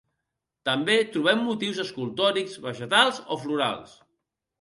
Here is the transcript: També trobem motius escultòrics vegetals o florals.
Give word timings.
També 0.69 0.95
trobem 1.15 1.43
motius 1.49 1.81
escultòrics 1.83 2.57
vegetals 2.65 3.21
o 3.37 3.39
florals. 3.43 3.93